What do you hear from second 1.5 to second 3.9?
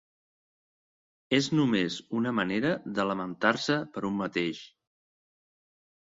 només una manera de lamentar-se